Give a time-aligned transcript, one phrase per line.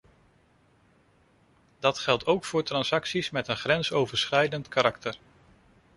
[1.79, 5.17] Dat geldt ook voor transacties met een grensoverschrijdend karakter.